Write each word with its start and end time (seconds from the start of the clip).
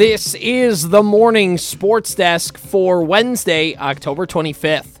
This 0.00 0.34
is 0.36 0.88
the 0.88 1.02
morning 1.02 1.58
sports 1.58 2.14
desk 2.14 2.56
for 2.56 3.02
Wednesday, 3.04 3.76
October 3.76 4.24
25th. 4.24 4.96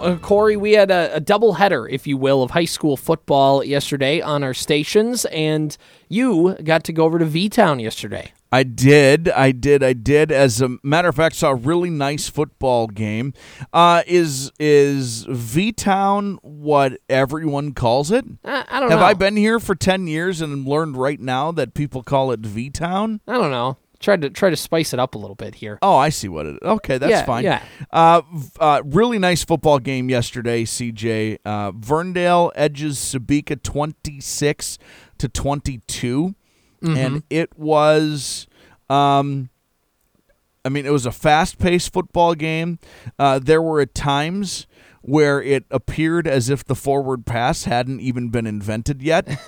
Uh, 0.00 0.16
Corey, 0.16 0.56
we 0.56 0.72
had 0.72 0.90
a, 0.90 1.14
a 1.14 1.20
double 1.20 1.52
header, 1.52 1.86
if 1.86 2.08
you 2.08 2.16
will, 2.16 2.42
of 2.42 2.50
high 2.50 2.64
school 2.64 2.96
football 2.96 3.62
yesterday 3.62 4.20
on 4.20 4.42
our 4.42 4.52
stations, 4.52 5.26
and 5.26 5.76
you 6.08 6.56
got 6.64 6.82
to 6.82 6.92
go 6.92 7.04
over 7.04 7.20
to 7.20 7.24
V 7.24 7.48
Town 7.48 7.78
yesterday. 7.78 8.32
I 8.52 8.64
did, 8.64 9.28
I 9.28 9.52
did, 9.52 9.82
I 9.84 9.92
did. 9.92 10.32
As 10.32 10.60
a 10.60 10.76
matter 10.82 11.08
of 11.08 11.14
fact, 11.14 11.36
saw 11.36 11.50
a 11.50 11.54
really 11.54 11.90
nice 11.90 12.28
football 12.28 12.88
game. 12.88 13.32
Uh, 13.72 14.02
is 14.06 14.50
is 14.58 15.24
V 15.28 15.70
Town 15.72 16.38
what 16.42 16.98
everyone 17.08 17.72
calls 17.72 18.10
it? 18.10 18.24
I, 18.44 18.64
I 18.68 18.80
don't 18.80 18.88
know. 18.88 18.96
Have 18.96 19.00
know. 19.00 19.06
I 19.06 19.14
been 19.14 19.36
here 19.36 19.60
for 19.60 19.74
ten 19.76 20.06
years 20.08 20.40
and 20.40 20.66
learned 20.66 20.96
right 20.96 21.20
now 21.20 21.52
that 21.52 21.74
people 21.74 22.02
call 22.02 22.32
it 22.32 22.40
V 22.40 22.70
Town? 22.70 23.20
I 23.28 23.34
don't 23.34 23.52
know. 23.52 23.76
Tried 24.00 24.22
to 24.22 24.30
try 24.30 24.48
to 24.48 24.56
spice 24.56 24.94
it 24.94 24.98
up 24.98 25.14
a 25.14 25.18
little 25.18 25.34
bit 25.36 25.56
here. 25.56 25.78
Oh, 25.82 25.94
I 25.94 26.08
see 26.08 26.26
what 26.26 26.46
it. 26.46 26.56
Okay, 26.62 26.96
that's 26.96 27.10
Yeah, 27.10 27.24
fine. 27.26 27.44
yeah. 27.44 27.62
Uh, 27.92 28.22
uh, 28.58 28.80
really 28.86 29.18
nice 29.18 29.44
football 29.44 29.78
game 29.78 30.08
yesterday. 30.08 30.64
CJ 30.64 31.36
uh, 31.44 31.72
Verndale 31.72 32.50
edges 32.54 32.96
Sebeka 32.98 33.62
twenty 33.62 34.18
six 34.18 34.78
to 35.18 35.28
twenty 35.28 35.82
Mm-hmm. 36.82 36.96
and 36.96 37.22
it 37.30 37.56
was. 37.58 38.46
Um, 38.88 39.50
I 40.64 40.68
mean, 40.68 40.84
it 40.84 40.92
was 40.92 41.06
a 41.06 41.12
fast 41.12 41.58
paced 41.58 41.92
football 41.92 42.34
game. 42.34 42.78
Uh, 43.18 43.38
there 43.38 43.62
were 43.62 43.80
at 43.80 43.94
times 43.94 44.66
where 45.02 45.42
it 45.42 45.64
appeared 45.70 46.26
as 46.26 46.50
if 46.50 46.64
the 46.64 46.74
forward 46.74 47.24
pass 47.24 47.64
hadn't 47.64 48.00
even 48.00 48.28
been 48.28 48.46
invented 48.46 49.02
yet. 49.02 49.40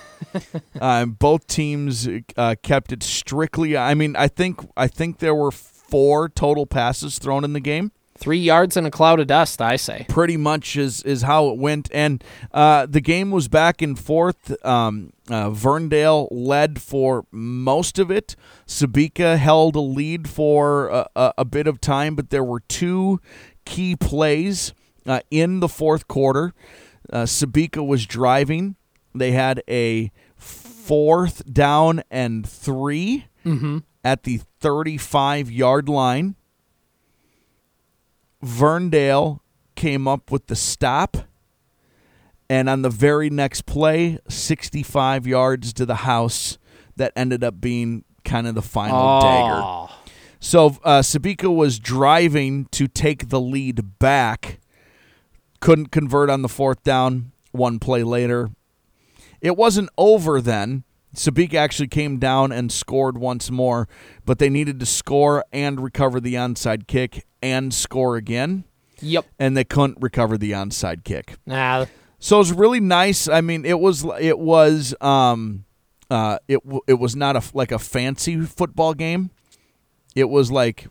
uh, 0.81 1.05
both 1.19 1.45
teams 1.45 2.07
uh, 2.35 2.55
kept 2.63 2.91
it 2.91 3.03
strictly. 3.03 3.77
I 3.77 3.93
mean, 3.93 4.15
I 4.15 4.27
think 4.27 4.59
I 4.75 4.87
think 4.87 5.19
there 5.19 5.35
were 5.35 5.51
four 5.51 6.29
total 6.29 6.65
passes 6.65 7.19
thrown 7.19 7.43
in 7.43 7.53
the 7.53 7.59
game. 7.59 7.91
Three 8.23 8.39
yards 8.39 8.77
in 8.77 8.85
a 8.85 8.89
cloud 8.89 9.19
of 9.19 9.27
dust, 9.27 9.61
I 9.61 9.75
say. 9.75 10.05
Pretty 10.07 10.37
much 10.37 10.77
is 10.77 11.03
is 11.03 11.23
how 11.23 11.49
it 11.49 11.57
went, 11.57 11.89
and 11.93 12.23
uh, 12.53 12.85
the 12.85 13.01
game 13.01 13.31
was 13.31 13.49
back 13.49 13.81
and 13.81 13.99
forth. 13.99 14.55
Um, 14.65 15.11
uh, 15.29 15.49
Verndale 15.49 16.29
led 16.31 16.81
for 16.81 17.25
most 17.31 17.99
of 17.99 18.09
it. 18.09 18.37
Sebeka 18.65 19.37
held 19.37 19.75
a 19.75 19.81
lead 19.81 20.29
for 20.29 20.87
a, 20.87 21.09
a, 21.17 21.33
a 21.39 21.43
bit 21.43 21.67
of 21.67 21.81
time, 21.81 22.15
but 22.15 22.29
there 22.29 22.45
were 22.45 22.61
two 22.61 23.19
key 23.65 23.97
plays 23.97 24.73
uh, 25.05 25.19
in 25.29 25.59
the 25.59 25.67
fourth 25.67 26.07
quarter. 26.07 26.53
Uh, 27.11 27.23
Sebeka 27.23 27.85
was 27.85 28.05
driving. 28.05 28.77
They 29.13 29.33
had 29.33 29.61
a 29.69 30.13
fourth 30.37 31.43
down 31.51 32.03
and 32.09 32.47
3 32.47 33.25
at 34.01 34.23
the 34.23 34.39
35 34.61 35.51
yard 35.51 35.89
line. 35.89 36.37
Verndale 38.43 39.39
came 39.75 40.07
up 40.07 40.31
with 40.31 40.47
the 40.47 40.55
stop. 40.55 41.17
And 42.49 42.69
on 42.69 42.81
the 42.81 42.89
very 42.89 43.29
next 43.29 43.65
play, 43.65 44.19
65 44.29 45.25
yards 45.25 45.73
to 45.73 45.85
the 45.85 45.95
house, 45.95 46.57
that 46.95 47.13
ended 47.15 47.43
up 47.43 47.59
being 47.59 48.03
kind 48.23 48.47
of 48.47 48.55
the 48.55 48.61
final 48.61 49.21
dagger. 49.21 49.61
Oh. 49.63 49.89
So 50.39 50.77
uh, 50.83 50.99
Sebeka 50.99 51.53
was 51.53 51.79
driving 51.79 52.65
to 52.71 52.87
take 52.87 53.29
the 53.29 53.39
lead 53.39 53.97
back, 53.97 54.59
couldn't 55.61 55.87
convert 55.87 56.29
on 56.29 56.41
the 56.41 56.49
fourth 56.49 56.83
down. 56.83 57.31
One 57.51 57.79
play 57.79 58.03
later, 58.03 58.49
it 59.39 59.55
wasn't 59.55 59.89
over 59.97 60.41
then. 60.41 60.83
Sebeka 61.15 61.53
actually 61.55 61.87
came 61.89 62.17
down 62.17 62.51
and 62.51 62.71
scored 62.71 63.17
once 63.17 63.51
more, 63.51 63.87
but 64.25 64.39
they 64.39 64.49
needed 64.49 64.79
to 64.79 64.85
score 64.85 65.43
and 65.53 65.79
recover 65.79 66.19
the 66.19 66.33
onside 66.35 66.87
kick 66.87 67.25
and 67.41 67.73
score 67.73 68.15
again, 68.15 68.63
Yep. 69.01 69.25
and 69.37 69.55
they 69.55 69.63
couldn't 69.63 69.97
recover 70.01 70.37
the 70.37 70.51
onside 70.51 71.03
kick. 71.03 71.35
Nah, 71.45 71.85
So 72.19 72.37
it 72.37 72.39
was 72.39 72.53
really 72.53 72.79
nice. 72.79 73.27
I 73.27 73.41
mean, 73.41 73.65
it 73.65 73.79
was 73.79 74.05
it 74.19 74.39
was 74.39 74.95
um 75.01 75.65
uh 76.09 76.37
it 76.47 76.59
it 76.87 76.95
was 76.95 77.15
not 77.15 77.35
a 77.35 77.43
like 77.53 77.71
a 77.71 77.79
fancy 77.79 78.39
football 78.41 78.93
game. 78.93 79.29
It 80.15 80.29
was 80.29 80.51
like 80.51 80.87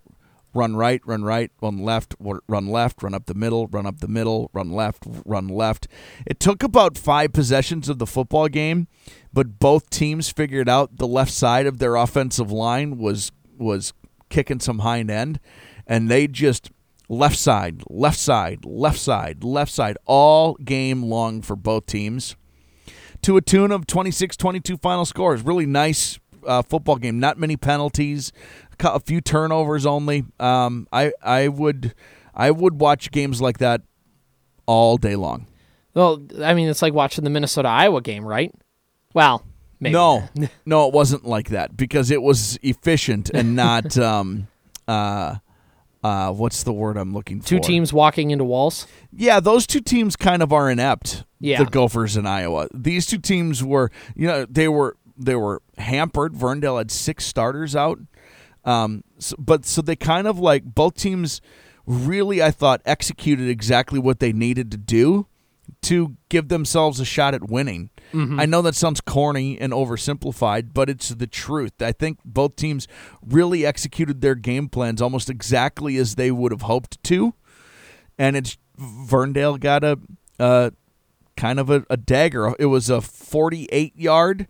run 0.54 0.76
right, 0.76 1.00
run 1.04 1.24
right, 1.24 1.50
run 1.60 1.78
left, 1.78 2.14
run 2.20 2.66
left, 2.66 3.02
run 3.02 3.14
up 3.14 3.26
the 3.26 3.34
middle, 3.34 3.66
run 3.68 3.86
up 3.86 4.00
the 4.00 4.08
middle, 4.08 4.50
run 4.52 4.72
left, 4.72 5.04
run 5.24 5.48
left. 5.48 5.88
It 6.26 6.40
took 6.40 6.62
about 6.62 6.98
5 6.98 7.32
possessions 7.32 7.88
of 7.88 7.98
the 7.98 8.06
football 8.06 8.48
game, 8.48 8.88
but 9.32 9.58
both 9.58 9.90
teams 9.90 10.30
figured 10.30 10.68
out 10.68 10.96
the 10.96 11.06
left 11.06 11.32
side 11.32 11.66
of 11.66 11.78
their 11.78 11.96
offensive 11.96 12.50
line 12.50 12.98
was 12.98 13.32
was 13.58 13.92
kicking 14.28 14.58
some 14.58 14.80
hind 14.80 15.10
end 15.10 15.38
and 15.86 16.10
they 16.10 16.26
just 16.26 16.70
left 17.08 17.38
side, 17.38 17.82
left 17.88 18.18
side, 18.18 18.64
left 18.64 18.98
side, 18.98 19.44
left 19.44 19.70
side 19.70 19.96
all 20.06 20.54
game 20.54 21.02
long 21.02 21.42
for 21.42 21.54
both 21.54 21.86
teams 21.86 22.34
to 23.22 23.36
a 23.36 23.42
tune 23.42 23.70
of 23.70 23.86
26-22 23.86 24.80
final 24.80 25.04
scores. 25.04 25.42
Really 25.42 25.66
nice 25.66 26.18
uh, 26.46 26.62
football 26.62 26.96
game. 26.96 27.20
Not 27.20 27.38
many 27.38 27.56
penalties, 27.56 28.32
a 28.84 29.00
few 29.00 29.20
turnovers 29.20 29.86
only. 29.86 30.24
Um, 30.40 30.86
I 30.92 31.12
I 31.22 31.48
would 31.48 31.94
I 32.34 32.50
would 32.50 32.80
watch 32.80 33.10
games 33.10 33.40
like 33.40 33.58
that 33.58 33.82
all 34.66 34.96
day 34.96 35.16
long. 35.16 35.46
well, 35.94 36.22
I 36.42 36.54
mean, 36.54 36.68
it's 36.68 36.82
like 36.82 36.94
watching 36.94 37.24
the 37.24 37.30
Minnesota 37.30 37.68
Iowa 37.68 38.00
game, 38.00 38.24
right? 38.24 38.52
Well, 39.14 39.44
maybe. 39.80 39.92
No, 39.92 40.28
no, 40.66 40.86
it 40.88 40.94
wasn't 40.94 41.24
like 41.24 41.50
that 41.50 41.76
because 41.76 42.10
it 42.10 42.22
was 42.22 42.58
efficient 42.62 43.30
and 43.30 43.56
not 43.56 43.96
um, 43.98 44.48
uh, 44.88 45.36
uh, 46.02 46.32
what's 46.32 46.62
the 46.62 46.72
word 46.72 46.96
I'm 46.96 47.12
looking 47.12 47.40
for? 47.40 47.48
Two 47.48 47.60
teams 47.60 47.92
walking 47.92 48.30
into 48.30 48.44
walls. 48.44 48.86
Yeah, 49.12 49.40
those 49.40 49.66
two 49.66 49.80
teams 49.80 50.16
kind 50.16 50.42
of 50.42 50.52
are 50.52 50.70
inept. 50.70 51.24
Yeah. 51.38 51.62
the 51.62 51.70
Gophers 51.70 52.16
and 52.16 52.28
Iowa. 52.28 52.68
These 52.72 53.06
two 53.06 53.18
teams 53.18 53.64
were, 53.64 53.90
you 54.14 54.28
know, 54.28 54.46
they 54.48 54.68
were 54.68 54.96
they 55.16 55.34
were 55.34 55.60
hampered. 55.78 56.34
Verndale 56.34 56.78
had 56.78 56.90
six 56.90 57.26
starters 57.26 57.74
out, 57.76 57.98
um, 58.64 59.02
so, 59.18 59.36
but 59.38 59.64
so 59.64 59.82
they 59.82 59.96
kind 59.96 60.26
of 60.26 60.38
like 60.38 60.64
both 60.64 60.94
teams 60.94 61.40
really, 61.86 62.42
I 62.42 62.50
thought, 62.50 62.80
executed 62.84 63.48
exactly 63.48 63.98
what 63.98 64.20
they 64.20 64.32
needed 64.32 64.70
to 64.70 64.76
do 64.76 65.26
to 65.82 66.16
give 66.28 66.48
themselves 66.48 67.00
a 67.00 67.04
shot 67.04 67.34
at 67.34 67.48
winning. 67.48 67.90
I 68.40 68.46
know 68.46 68.62
that 68.62 68.74
sounds 68.74 69.00
corny 69.00 69.58
and 69.58 69.72
oversimplified, 69.72 70.74
but 70.74 70.90
it's 70.90 71.08
the 71.08 71.26
truth. 71.26 71.80
I 71.80 71.92
think 71.92 72.18
both 72.24 72.56
teams 72.56 72.86
really 73.26 73.64
executed 73.64 74.20
their 74.20 74.34
game 74.34 74.68
plans 74.68 75.00
almost 75.00 75.30
exactly 75.30 75.96
as 75.96 76.16
they 76.16 76.30
would 76.30 76.52
have 76.52 76.62
hoped 76.62 77.02
to 77.04 77.34
and 78.18 78.36
it's 78.36 78.56
Verndale 78.78 79.58
got 79.58 79.84
a 79.84 79.98
uh, 80.38 80.70
kind 81.36 81.58
of 81.58 81.70
a, 81.70 81.84
a 81.90 81.96
dagger. 81.96 82.54
It 82.58 82.66
was 82.66 82.90
a 82.90 83.00
48 83.00 83.96
yard. 83.96 84.48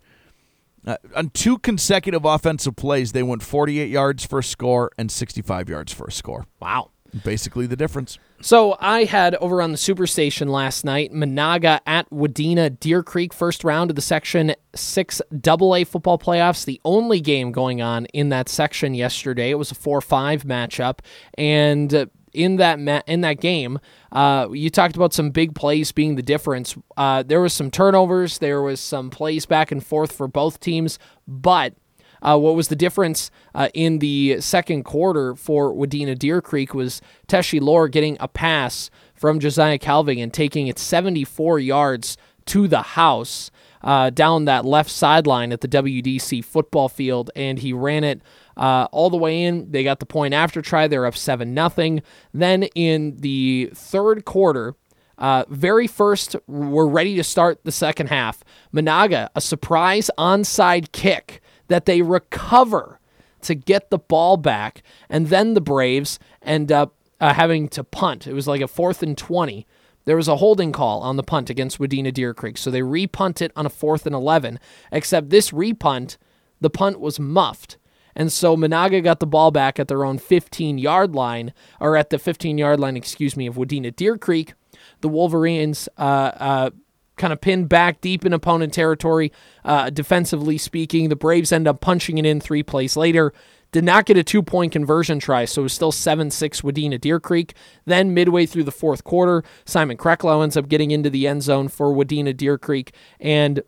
Uh, 0.87 0.97
on 1.15 1.31
two 1.31 1.59
consecutive 1.59 2.25
offensive 2.25 2.77
plays, 2.77 3.13
they 3.13 3.23
went 3.23 3.43
48 3.43 3.89
yards 3.89 4.27
for 4.27 4.41
a 4.41 4.45
score 4.45 4.91
and 4.99 5.11
65 5.11 5.69
yards 5.69 5.93
for 5.93 6.07
a 6.07 6.13
score. 6.13 6.47
Wow. 6.61 6.91
Basically, 7.25 7.67
the 7.67 7.77
difference. 7.77 8.19
So 8.41 8.77
I 8.81 9.05
had 9.05 9.35
over 9.37 9.61
on 9.61 9.71
the 9.71 9.77
Superstation 9.77 10.49
last 10.49 10.83
night, 10.83 11.13
Menahga 11.13 11.81
at 11.87 12.09
Wadena 12.11 12.81
Deer 12.81 13.03
Creek, 13.03 13.35
first 13.35 13.65
round 13.65 13.91
of 13.91 13.97
the 13.97 14.03
Section 14.03 14.55
6 14.75 15.21
AA 15.47 15.85
football 15.85 16.19
playoffs, 16.19 16.65
the 16.65 16.81
only 16.87 17.21
game 17.21 17.53
going 17.53 17.83
on 17.83 18.07
in 18.07 18.31
that 18.31 18.49
section 18.49 18.95
yesterday. 18.95 19.51
It 19.51 19.59
was 19.59 19.71
a 19.71 19.75
4-5 19.75 20.45
matchup, 20.45 21.01
and 21.37 21.95
uh, 21.95 22.07
in 22.33 22.57
that 22.57 22.79
ma- 22.79 23.03
in 23.07 23.21
that 23.23 23.41
game, 23.41 23.79
uh, 24.11 24.49
you 24.53 24.71
talked 24.71 24.97
about 24.97 25.13
some 25.13 25.31
big 25.31 25.55
plays 25.55 25.93
being 25.93 26.17
the 26.17 26.23
difference. 26.23 26.77
Uh, 26.97 27.23
there 27.23 27.41
was 27.41 27.53
some 27.53 27.71
turnovers, 27.71 28.39
there 28.39 28.63
was 28.63 28.81
some 28.81 29.11
plays 29.11 29.47
back 29.47 29.71
and 29.73 29.85
forth 29.85 30.13
for 30.13 30.29
both 30.29 30.61
teams, 30.61 30.99
but 31.27 31.75
uh, 32.23 32.39
what 32.39 32.55
was 32.55 32.69
the 32.69 32.77
difference 32.77 33.31
uh, 33.55 33.69
in 33.75 33.99
the 33.99 34.41
second 34.41 34.85
quarter 34.85 35.35
for 35.35 35.75
Wadena 35.75 36.19
Deer 36.19 36.41
Creek 36.41 36.73
was 36.73 37.03
Teshi 37.27 37.61
Lore 37.61 37.89
getting 37.89 38.17
a 38.21 38.29
pass 38.29 38.91
from 39.15 39.41
Josiah 39.41 39.79
Calving 39.79 40.21
and 40.21 40.33
taking 40.33 40.69
it 40.69 40.79
74 40.79 41.59
yards 41.59 42.17
to 42.47 42.69
the 42.69 42.83
house 42.83 43.51
uh, 43.83 44.11
down 44.11 44.45
that 44.45 44.65
left 44.65 44.91
sideline 44.91 45.53
at 45.53 45.61
the 45.61 45.69
WDC 45.69 46.45
football 46.45 46.89
field, 46.89 47.31
and 47.35 47.59
he 47.59 47.73
ran 47.73 48.05
it 48.05 48.23
uh, 48.57 48.89
all 48.93 49.11
the 49.11 49.17
way 49.17 49.45
in. 49.45 49.71
They 49.71 49.85
got 49.85 50.01
the 50.01 50.07
point 50.07 50.35
after 50.35 50.63
try. 50.63 50.89
They're 50.89 51.07
up 51.07 51.17
seven 51.17 51.55
nothing. 51.55 52.03
Then 52.33 52.65
in 52.75 53.17
the 53.19 53.71
third 53.75 54.25
quarter, 54.25 54.75
uh, 55.19 55.45
very 55.49 55.87
first, 55.87 56.37
we're 56.47 56.87
ready 56.87 57.17
to 57.17 57.25
start 57.25 57.65
the 57.65 57.73
second 57.73 58.09
half. 58.09 58.43
Menahga, 58.75 59.29
a 59.35 59.41
surprise 59.41 60.11
onside 60.19 60.93
kick 60.93 61.41
that 61.69 61.87
they 61.87 62.03
recover 62.03 62.99
to 63.43 63.55
get 63.55 63.91
the 63.91 63.99
ball 63.99 64.37
back, 64.37 64.83
and 65.09 65.29
then 65.29 65.55
the 65.55 65.61
Braves 65.61 66.19
end 66.43 66.73
up 66.73 66.95
uh, 67.21 67.35
having 67.35 67.69
to 67.69 67.85
punt. 67.85 68.27
It 68.27 68.33
was 68.35 68.49
like 68.49 68.61
a 68.61 68.69
fourth 68.69 69.03
and 69.03 69.17
20. 69.17 69.67
There 70.05 70.17
was 70.17 70.29
a 70.29 70.37
holding 70.37 70.73
call 70.73 71.01
on 71.03 71.17
the 71.17 71.23
punt 71.23 71.51
against 71.51 71.79
Wadena 71.79 72.13
Deer 72.13 72.35
Creek, 72.35 72.59
so 72.59 72.71
they 72.71 72.83
repunt 72.83 73.41
it 73.41 73.53
on 73.55 73.67
a 73.67 73.71
fourth 73.71 74.07
and 74.07 74.15
11, 74.15 74.59
except 74.91 75.31
this 75.31 75.53
repunt, 75.53 76.19
the 76.61 76.71
punt 76.71 76.99
was 76.99 77.21
muffed. 77.21 77.77
And 78.15 78.33
so 78.33 78.57
Menahga 78.57 79.03
got 79.03 79.21
the 79.21 79.27
ball 79.27 79.51
back 79.51 79.79
at 79.79 79.89
their 79.89 80.05
own 80.05 80.19
15 80.19 80.79
yard 80.79 81.15
line, 81.15 81.53
or 81.81 81.97
at 81.97 82.11
the 82.11 82.19
15 82.19 82.59
yard 82.59 82.81
line, 82.81 82.97
excuse 82.97 83.37
me, 83.37 83.47
of 83.47 83.57
Wadena 83.57 83.95
Deer 83.95 84.19
Creek. 84.19 84.55
The 85.01 85.09
Wolverines 85.09 85.89
uh, 85.99 86.33
uh, 86.37 86.71
kind 87.17 87.33
of 87.33 87.41
pinned 87.41 87.69
back 87.69 88.01
deep 88.01 88.25
in 88.25 88.33
opponent 88.33 88.73
territory, 88.73 89.33
uh, 89.65 89.91
defensively 89.91 90.59
speaking. 90.59 91.09
The 91.09 91.17
Braves 91.17 91.53
end 91.53 91.69
up 91.69 91.81
punching 91.81 92.19
it 92.19 92.27
in 92.27 92.41
three 92.41 92.63
plays 92.63 92.97
later. 92.97 93.33
Did 93.71 93.85
not 93.85 94.05
get 94.05 94.19
a 94.19 94.23
two 94.23 94.43
point 94.43 94.73
conversion 94.73 95.19
try, 95.19 95.47
so 95.47 95.63
it 95.63 95.65
was 95.65 95.73
still 95.73 95.93
7 95.93 96.31
6 96.31 96.61
Wadena 96.61 97.01
Deer 97.01 97.19
Creek. 97.19 97.55
Then, 97.87 98.13
midway 98.13 98.45
through 98.45 98.65
the 98.65 98.71
fourth 98.73 99.03
quarter, 99.03 99.43
Simon 99.65 99.97
Kreklow 99.97 100.43
ends 100.43 100.59
up 100.59 100.69
getting 100.69 100.91
into 100.91 101.09
the 101.09 101.27
end 101.27 101.43
zone 101.43 101.69
for 101.69 101.95
Wadena 101.95 102.37
Deer 102.37 102.59
Creek, 102.59 102.93
and 103.19 103.63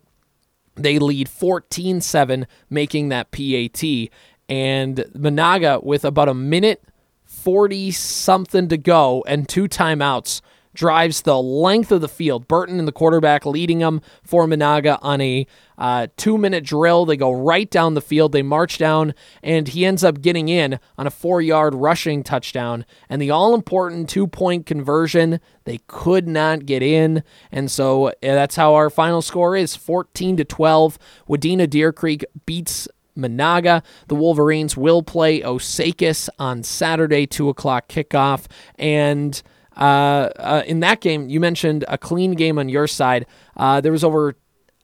they 0.75 0.99
lead 0.99 1.27
14 1.27 2.01
7, 2.01 2.45
making 2.69 3.09
that 3.09 3.31
PAT. 3.31 4.09
And 4.47 4.97
Menahga, 5.15 5.83
with 5.83 6.05
about 6.05 6.29
a 6.29 6.33
minute 6.33 6.83
40 7.25 7.91
something 7.91 8.67
to 8.69 8.77
go 8.77 9.23
and 9.27 9.49
two 9.49 9.67
timeouts, 9.67 10.41
drives 10.75 11.21
the 11.21 11.41
length 11.41 11.91
of 11.91 12.01
the 12.01 12.07
field. 12.07 12.47
Burton 12.47 12.77
and 12.77 12.87
the 12.87 12.91
quarterback 12.91 13.45
leading 13.45 13.79
them 13.79 14.01
for 14.23 14.45
Menahga 14.45 14.99
on 15.01 15.21
a 15.21 15.47
uh, 15.77 16.07
two 16.17 16.37
minute 16.37 16.63
drill. 16.63 17.05
They 17.05 17.17
go 17.17 17.31
right 17.31 17.69
down 17.69 17.95
the 17.95 18.01
field. 18.01 18.31
They 18.31 18.43
march 18.43 18.77
down, 18.77 19.13
and 19.41 19.67
he 19.67 19.85
ends 19.85 20.03
up 20.03 20.21
getting 20.21 20.49
in 20.49 20.79
on 20.97 21.07
a 21.07 21.11
four 21.11 21.41
yard 21.41 21.73
rushing 21.73 22.23
touchdown. 22.23 22.85
And 23.09 23.21
the 23.21 23.31
all 23.31 23.55
important 23.55 24.09
two 24.09 24.27
point 24.27 24.65
conversion, 24.65 25.39
they 25.63 25.79
could 25.87 26.27
not 26.27 26.65
get 26.65 26.83
in. 26.83 27.23
And 27.51 27.71
so 27.71 28.11
that's 28.21 28.55
how 28.55 28.75
our 28.75 28.89
final 28.89 29.21
score 29.21 29.55
is 29.55 29.75
14 29.75 30.37
to 30.37 30.45
12. 30.45 30.99
Wadena 31.27 31.69
Deer 31.69 31.91
Creek 31.91 32.25
beats 32.45 32.87
Menahga. 33.17 33.83
The 34.07 34.15
Wolverines 34.15 34.77
will 34.77 35.01
play 35.03 35.41
Osakis 35.41 36.29
on 36.39 36.63
Saturday, 36.63 37.25
2 37.25 37.49
o'clock 37.49 37.87
kickoff. 37.87 38.45
And 38.77 39.41
uh, 39.75 40.29
uh, 40.37 40.63
in 40.65 40.79
that 40.81 41.01
game, 41.01 41.29
you 41.29 41.39
mentioned 41.39 41.85
a 41.87 41.97
clean 41.97 42.33
game 42.33 42.57
on 42.57 42.69
your 42.69 42.87
side. 42.87 43.25
Uh, 43.57 43.81
there 43.81 43.91
was 43.91 44.03
over, 44.03 44.35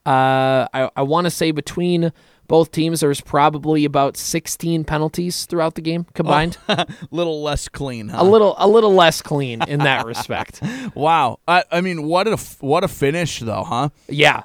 uh, 0.05 0.67
I, 0.73 0.89
I 0.95 1.01
want 1.03 1.25
to 1.25 1.31
say 1.31 1.51
between 1.51 2.11
both 2.47 2.71
teams, 2.71 2.99
there 2.99 3.07
was 3.07 3.21
probably 3.21 3.85
about 3.85 4.17
16 4.17 4.83
penalties 4.83 5.45
throughout 5.45 5.75
the 5.75 5.81
game 5.81 6.05
combined. 6.13 6.57
A 6.67 6.85
little 7.11 7.41
less 7.41 7.69
clean, 7.69 8.09
huh? 8.09 8.17
a 8.21 8.25
little, 8.25 8.55
a 8.57 8.67
little 8.67 8.93
less 8.93 9.21
clean 9.21 9.61
in 9.63 9.79
that 9.79 10.05
respect. 10.05 10.61
Wow. 10.93 11.39
I, 11.47 11.63
I 11.71 11.79
mean, 11.79 12.03
what 12.03 12.27
a 12.27 12.35
what 12.59 12.83
a 12.83 12.89
finish, 12.89 13.39
though, 13.39 13.63
huh? 13.63 13.89
Yeah. 14.09 14.43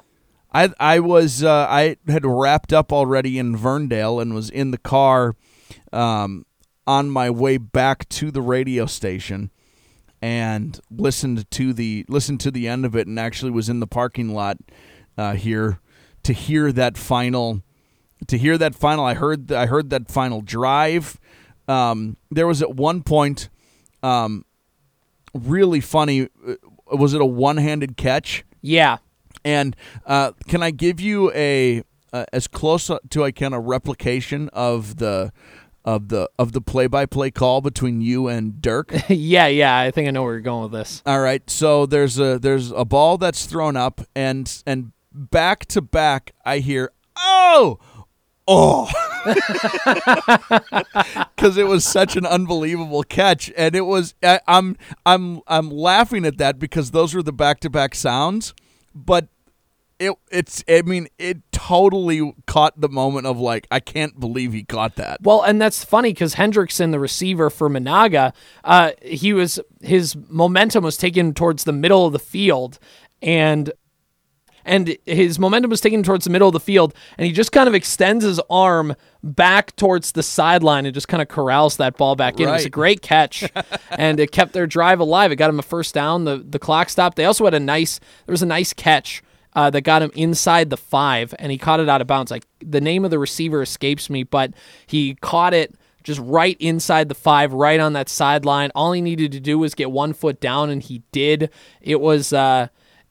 I 0.57 0.73
I 0.79 0.99
was 0.99 1.43
uh, 1.43 1.67
I 1.69 1.97
had 2.07 2.25
wrapped 2.25 2.73
up 2.73 2.91
already 2.91 3.37
in 3.37 3.55
Verndale 3.55 4.21
and 4.21 4.33
was 4.33 4.49
in 4.49 4.71
the 4.71 4.77
car 4.77 5.35
um, 5.93 6.45
on 6.87 7.09
my 7.09 7.29
way 7.29 7.57
back 7.57 8.09
to 8.09 8.31
the 8.31 8.41
radio 8.41 8.87
station 8.87 9.51
and 10.19 10.79
listened 10.89 11.49
to 11.51 11.73
the 11.73 12.05
listened 12.09 12.39
to 12.41 12.51
the 12.51 12.67
end 12.67 12.85
of 12.85 12.95
it 12.95 13.05
and 13.05 13.19
actually 13.19 13.51
was 13.51 13.69
in 13.69 13.79
the 13.79 13.87
parking 13.87 14.33
lot 14.33 14.57
uh, 15.15 15.33
here 15.33 15.79
to 16.23 16.33
hear 16.33 16.71
that 16.71 16.97
final 16.97 17.61
to 18.25 18.37
hear 18.37 18.57
that 18.57 18.73
final 18.73 19.05
I 19.05 19.13
heard 19.13 19.51
I 19.51 19.67
heard 19.67 19.91
that 19.91 20.09
final 20.09 20.41
drive 20.41 21.19
um, 21.67 22.17
there 22.31 22.47
was 22.47 22.63
at 22.63 22.73
one 22.73 23.03
point 23.03 23.49
um, 24.01 24.43
really 25.35 25.81
funny 25.81 26.29
uh, 26.47 26.55
was 26.91 27.13
it 27.13 27.21
a 27.21 27.25
one-handed 27.25 27.95
catch 27.95 28.43
Yeah. 28.61 28.97
And 29.47 29.75
uh, 30.05 30.33
can 30.49 30.61
I 30.61 30.71
give 30.71 30.99
you 30.99 31.31
a 31.33 31.81
uh, 32.11 32.25
as 32.33 32.47
close 32.47 32.91
to 33.09 33.23
I 33.23 33.31
can 33.31 33.53
a 33.53 33.59
replication 33.59 34.49
of 34.51 34.97
the 34.97 35.31
of 35.85 36.09
the 36.09 36.29
of 36.37 36.51
the 36.51 36.59
play 36.59 36.87
by 36.87 37.05
play 37.05 37.31
call 37.31 37.61
between 37.61 38.01
you 38.01 38.27
and 38.27 38.61
Dirk? 38.61 38.91
yeah. 39.09 39.47
Yeah. 39.47 39.77
I 39.77 39.89
think 39.91 40.09
I 40.09 40.11
know 40.11 40.23
where 40.23 40.33
you're 40.33 40.41
going 40.41 40.63
with 40.63 40.73
this. 40.73 41.01
All 41.05 41.21
right, 41.21 41.49
so 41.49 41.85
there's 41.85 42.19
a 42.19 42.37
there's 42.37 42.71
a 42.71 42.83
ball 42.83 43.17
that's 43.17 43.45
thrown 43.45 43.77
up, 43.77 44.01
and 44.13 44.61
and 44.65 44.91
back 45.13 45.65
to 45.67 45.81
back, 45.81 46.33
I 46.45 46.59
hear 46.59 46.91
oh. 47.17 47.79
Oh, 48.49 48.89
because 51.35 51.57
it 51.57 51.67
was 51.67 51.83
such 51.83 52.15
an 52.15 52.25
unbelievable 52.25 53.03
catch, 53.03 53.51
and 53.57 53.75
it 53.75 53.81
was. 53.81 54.15
I, 54.23 54.39
I'm 54.47 54.77
I'm 55.05 55.41
I'm 55.47 55.69
laughing 55.69 56.23
at 56.23 56.37
that 56.37 56.57
because 56.57 56.91
those 56.91 57.13
were 57.13 57.21
the 57.21 57.33
back 57.33 57.59
to 57.59 57.69
back 57.69 57.93
sounds, 57.93 58.53
but 58.95 59.27
it 59.99 60.13
it's. 60.31 60.63
I 60.69 60.81
mean, 60.83 61.07
it 61.17 61.51
totally 61.51 62.33
caught 62.45 62.79
the 62.79 62.89
moment 62.89 63.27
of 63.27 63.39
like, 63.39 63.67
I 63.71 63.79
can't 63.79 64.19
believe 64.19 64.53
he 64.53 64.63
caught 64.63 64.95
that. 64.95 65.19
Well, 65.21 65.41
and 65.41 65.61
that's 65.61 65.83
funny 65.83 66.13
because 66.13 66.35
Hendrickson, 66.35 66.91
the 66.91 66.99
receiver 66.99 67.49
for 67.49 67.69
Menahga, 67.69 68.33
uh, 68.63 68.91
he 69.01 69.33
was 69.33 69.59
his 69.81 70.15
momentum 70.29 70.83
was 70.83 70.97
taken 70.97 71.33
towards 71.33 71.63
the 71.63 71.73
middle 71.73 72.05
of 72.05 72.13
the 72.13 72.19
field, 72.19 72.79
and 73.21 73.71
and 74.67 74.97
his 75.05 75.39
momentum 75.39 75.71
was 75.71 75.81
taken 75.81 76.03
towards 76.03 76.25
the 76.25 76.29
middle 76.29 76.49
of 76.49 76.53
the 76.53 76.59
field, 76.59 76.93
and 77.17 77.25
he 77.25 77.31
just 77.31 77.51
kind 77.51 77.67
of 77.69 77.73
extends 77.73 78.23
his 78.25 78.39
arm 78.49 78.95
back 79.23 79.75
towards 79.77 80.11
the 80.11 80.21
sideline 80.21 80.85
and 80.85 80.93
just 80.93 81.07
kind 81.07 81.21
of 81.21 81.29
corrals 81.29 81.77
that 81.77 81.97
ball 81.97 82.15
back 82.15 82.39
in. 82.39 82.49
It 82.49 82.51
was 82.51 82.65
a 82.65 82.69
great 82.69 83.01
catch, 83.01 83.49
and 83.91 84.19
it 84.19 84.31
kept 84.31 84.53
their 84.53 84.67
drive 84.67 84.99
alive. 84.99 85.31
It 85.31 85.37
got 85.37 85.49
him 85.49 85.57
a 85.57 85.63
first 85.63 85.95
down. 85.95 86.25
The 86.25 86.37
the 86.37 86.59
clock 86.59 86.89
stopped. 86.89 87.15
They 87.15 87.25
also 87.25 87.45
had 87.45 87.53
a 87.53 87.59
nice. 87.59 87.99
There 88.25 88.33
was 88.33 88.43
a 88.43 88.47
nice 88.47 88.73
catch. 88.73 89.23
Uh, 89.53 89.71
that 89.71 89.81
got 89.81 90.03
him 90.03 90.11
inside 90.13 90.69
the 90.69 90.77
five, 90.77 91.33
and 91.39 91.51
he 91.51 91.57
caught 91.57 91.79
it 91.79 91.89
out 91.89 91.99
of 91.99 92.05
bounds. 92.05 92.29
Like 92.29 92.45
the 92.59 92.81
name 92.81 93.03
of 93.03 93.09
the 93.09 93.17
receiver 93.17 93.63
escapes 93.63 94.07
me, 94.07 94.21
but 94.21 94.53
he 94.85 95.15
caught 95.15 95.53
it 95.55 95.73
just 96.03 96.19
right 96.23 96.55
inside 96.59 97.09
the 97.09 97.15
five, 97.15 97.51
right 97.51 97.79
on 97.79 97.93
that 97.93 98.07
sideline. 98.07 98.71
All 98.75 98.93
he 98.93 99.01
needed 99.01 99.31
to 99.33 99.39
do 99.39 99.57
was 99.57 99.75
get 99.75 99.91
one 99.91 100.13
foot 100.13 100.39
down, 100.39 100.69
and 100.69 100.81
he 100.81 101.01
did. 101.11 101.49
It 101.81 101.99
was 101.99 102.31
uh, 102.31 102.67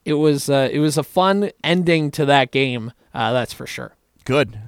it 0.06 0.14
was 0.14 0.48
uh, 0.48 0.70
it 0.72 0.78
was 0.78 0.96
a 0.96 1.02
fun 1.02 1.50
ending 1.62 2.10
to 2.12 2.24
that 2.24 2.52
game. 2.52 2.92
Uh, 3.12 3.32
that's 3.32 3.52
for 3.52 3.66
sure. 3.66 3.96
Good, 4.24 4.58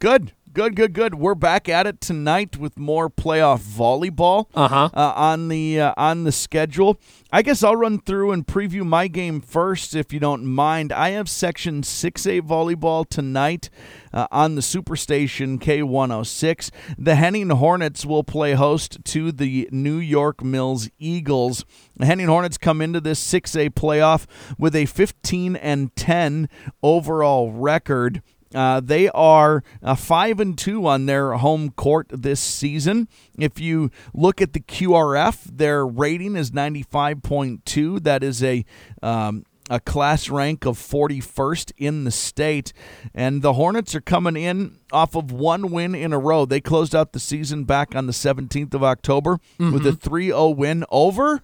good, 0.00 0.32
good, 0.52 0.74
good, 0.76 0.92
good. 0.92 1.14
We're 1.16 1.34
back 1.34 1.68
at 1.68 1.86
it 1.86 2.00
tonight 2.00 2.56
with 2.56 2.78
more 2.78 3.08
playoff 3.10 3.60
volleyball 3.60 4.46
Uh-huh. 4.54 4.88
uh, 4.94 5.12
on 5.16 5.48
the 5.48 5.80
uh, 5.80 5.94
on 5.96 6.24
the 6.24 6.32
schedule. 6.32 6.98
I 7.32 7.42
guess 7.42 7.62
I'll 7.62 7.76
run 7.76 7.98
through 8.00 8.32
and 8.32 8.46
preview 8.46 8.84
my 8.86 9.06
game 9.08 9.40
first, 9.40 9.94
if 9.94 10.12
you 10.12 10.20
don't 10.20 10.46
mind. 10.46 10.92
I 10.92 11.10
have 11.10 11.28
Section 11.28 11.82
6A 11.82 12.40
volleyball 12.42 13.06
tonight 13.08 13.68
uh, 14.12 14.26
on 14.30 14.54
the 14.54 14.62
Superstation 14.62 15.58
K106. 15.58 16.70
The 16.96 17.14
Henning 17.16 17.50
Hornets 17.50 18.06
will 18.06 18.24
play 18.24 18.54
host 18.54 19.04
to 19.06 19.30
the 19.32 19.68
New 19.70 19.98
York 19.98 20.42
Mills 20.42 20.88
Eagles. 20.98 21.64
The 21.96 22.06
Henning 22.06 22.28
Hornets 22.28 22.56
come 22.58 22.80
into 22.80 23.00
this 23.00 23.20
6A 23.32 23.70
playoff 23.70 24.26
with 24.58 24.74
a 24.74 24.86
15 24.86 25.56
and 25.56 25.94
10 25.96 26.48
overall 26.82 27.52
record. 27.52 28.22
Uh, 28.54 28.80
they 28.80 29.08
are 29.10 29.62
uh, 29.82 29.94
five 29.94 30.40
and 30.40 30.56
two 30.56 30.86
on 30.86 31.06
their 31.06 31.32
home 31.32 31.70
court 31.70 32.06
this 32.10 32.40
season. 32.40 33.08
If 33.38 33.60
you 33.60 33.90
look 34.14 34.40
at 34.40 34.54
the 34.54 34.60
QRF, 34.60 35.44
their 35.44 35.86
rating 35.86 36.36
is 36.36 36.52
ninety 36.52 36.82
five 36.82 37.22
point 37.22 37.66
two. 37.66 38.00
That 38.00 38.22
is 38.22 38.42
a 38.42 38.64
um, 39.02 39.44
a 39.70 39.80
class 39.80 40.28
rank 40.30 40.64
of 40.64 40.78
41st 40.78 41.72
in 41.76 42.04
the 42.04 42.10
state. 42.10 42.72
And 43.14 43.42
the 43.42 43.52
Hornets 43.52 43.94
are 43.94 44.00
coming 44.00 44.36
in 44.36 44.78
off 44.92 45.14
of 45.14 45.30
one 45.30 45.70
win 45.70 45.94
in 45.94 46.12
a 46.12 46.18
row. 46.18 46.46
They 46.46 46.60
closed 46.60 46.94
out 46.94 47.12
the 47.12 47.20
season 47.20 47.64
back 47.64 47.94
on 47.94 48.06
the 48.06 48.12
17th 48.12 48.72
of 48.74 48.82
October 48.82 49.38
with 49.58 49.86
a 49.86 49.92
3 49.92 50.28
0 50.28 50.48
win 50.50 50.84
over 50.90 51.42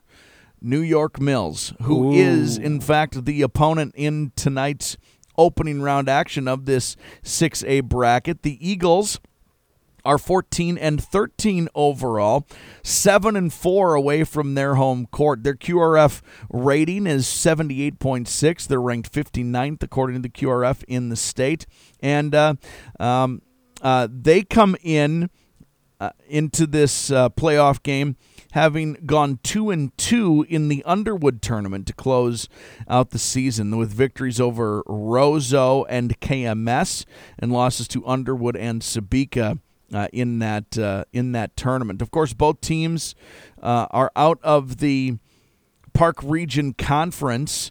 New 0.61 0.81
York 0.81 1.21
Mills, 1.21 1.75
who 1.83 2.13
is 2.15 2.57
in 2.57 2.81
fact 2.81 3.27
the 3.27 3.43
opponent 3.43 3.93
in 3.95 4.33
tonight's 4.35 4.97
opening 5.37 5.83
round 5.83 6.09
action 6.09 6.49
of 6.49 6.67
this 6.67 6.97
6A 7.23 7.85
bracket. 7.85 8.43
The 8.43 8.59
Eagles 8.67 9.21
are 10.05 10.19
14 10.19 10.77
and 10.77 11.03
13 11.03 11.69
overall, 11.75 12.47
7 12.83 13.37
and 13.37 13.53
4 13.53 13.95
away 13.95 14.25
from 14.25 14.55
their 14.55 14.75
home 14.75 15.07
court. 15.07 15.43
Their 15.43 15.55
QRF 15.55 16.21
rating 16.51 17.07
is 17.07 17.27
78.6. 17.27 18.67
They're 18.67 18.81
ranked 18.81 19.13
59th 19.13 19.83
according 19.83 20.17
to 20.17 20.23
the 20.23 20.29
QRF 20.29 20.85
in 20.87 21.09
the 21.09 21.17
state. 21.17 21.67
And 22.01 22.35
uh, 22.35 22.55
um, 23.01 23.41
uh, 23.81 24.09
they 24.11 24.43
come 24.43 24.77
in 24.83 25.31
uh, 26.01 26.11
into 26.29 26.67
this 26.67 27.11
uh, 27.11 27.29
playoff 27.31 27.83
game 27.83 28.17
having 28.53 28.95
gone 29.05 29.39
two 29.43 29.71
and 29.71 29.97
two 29.99 30.47
in 30.49 30.69
the 30.69 30.83
Underwood 30.85 31.43
tournament 31.43 31.87
to 31.89 31.93
close 31.93 32.49
out 32.89 33.11
the 33.11 33.19
season 33.19 33.77
with 33.77 33.93
victories 33.93 34.41
over 34.41 34.85
Roseau 34.85 35.85
and 35.89 36.19
KMS 36.21 37.05
and 37.39 37.53
losses 37.53 37.89
to 37.89 38.07
Underwood 38.07 38.57
and 38.57 38.81
Sebeka. 38.81 39.61
Uh, 39.93 40.09
in 40.13 40.41
that 40.41 40.77
uh, 40.79 41.05
in 41.13 41.33
that 41.33 41.57
tournament, 41.57 42.03
of 42.03 42.11
course, 42.11 42.33
both 42.33 42.61
teams 42.61 43.15
uh, 43.63 43.87
are 43.91 44.11
out 44.17 44.41
of 44.43 44.79
the 44.79 45.19
Park 45.93 46.17
Region 46.23 46.73
Conference. 46.73 47.71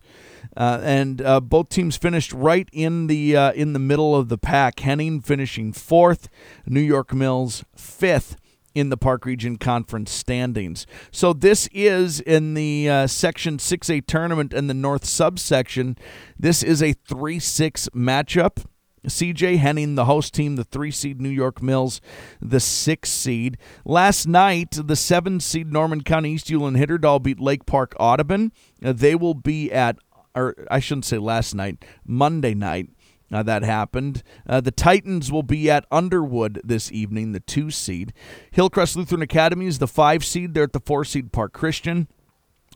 Uh, 0.56 0.80
and 0.84 1.22
uh, 1.22 1.40
both 1.40 1.70
teams 1.70 1.98
finished 1.98 2.32
right 2.34 2.70
in 2.72 3.08
the 3.08 3.36
uh, 3.36 3.52
in 3.54 3.74
the 3.74 3.80
middle 3.80 4.16
of 4.16 4.30
the 4.30 4.38
pack. 4.38 4.80
Henning 4.80 5.22
finishing 5.22 5.74
fourth, 5.74 6.30
New 6.66 6.82
York 6.82 7.14
Mills 7.14 7.64
fifth 7.76 8.38
in 8.76 8.90
the 8.90 8.98
Park 8.98 9.26
Region 9.26 9.58
Conference 9.58 10.12
standings. 10.12 10.86
So 11.12 11.34
this 11.34 11.70
is 11.72 12.20
in 12.20 12.54
the 12.56 12.90
uh, 12.90 13.08
Section 13.08 13.58
6A 13.58 14.06
tournament 14.08 14.54
in 14.54 14.68
the 14.68 14.74
North 14.74 15.06
subsection. 15.06 15.98
This 16.40 16.64
is 16.64 16.82
a 16.82 16.96
3-6 16.96 17.90
matchup. 17.90 18.66
CJ 19.08 19.58
Henning, 19.58 19.96
the 19.96 20.06
host 20.06 20.34
team, 20.34 20.56
the 20.56 20.64
three 20.64 20.92
seed 20.92 21.20
New 21.20 21.30
York 21.30 21.62
Mills, 21.62 22.00
the 22.42 22.62
six 22.62 23.10
seed. 23.12 23.58
Last 23.84 24.28
night, 24.28 24.78
the 24.82 24.96
seven 24.96 25.42
seed 25.42 25.74
Norman 25.74 26.04
County 26.04 26.32
East 26.32 26.48
Ulen 26.48 26.78
Hitterdal 26.78 27.22
beat 27.22 27.40
Lake 27.40 27.66
Park 27.66 27.94
Audubon. 28.00 28.54
Uh, 28.84 28.94
they 28.94 29.14
will 29.14 29.34
be 29.34 29.72
at, 29.72 29.98
or 30.36 30.56
I 30.70 30.80
shouldn't 30.80 31.06
say 31.06 31.18
last 31.18 31.54
night, 31.54 31.84
Monday 32.06 32.54
night. 32.54 32.90
Uh, 33.32 33.42
that 33.42 33.64
happened. 33.64 34.22
Uh, 34.46 34.62
the 34.62 34.70
Titans 34.70 35.32
will 35.32 35.42
be 35.42 35.68
at 35.68 35.88
Underwood 35.92 36.62
this 36.64 36.92
evening, 36.92 37.32
the 37.32 37.40
two 37.40 37.72
seed. 37.72 38.14
Hillcrest 38.52 38.96
Lutheran 38.96 39.24
Academy 39.24 39.66
is 39.66 39.80
the 39.80 39.88
five 39.88 40.24
seed. 40.24 40.54
They're 40.54 40.66
at 40.66 40.74
the 40.74 40.80
four 40.80 41.04
seed 41.04 41.32
Park 41.32 41.52
Christian. 41.52 42.08